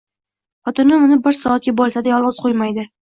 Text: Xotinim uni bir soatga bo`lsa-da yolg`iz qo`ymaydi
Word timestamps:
Xotinim 0.69 1.05
uni 1.07 1.17
bir 1.27 1.37
soatga 1.41 1.75
bo`lsa-da 1.83 2.13
yolg`iz 2.15 2.41
qo`ymaydi 2.47 2.87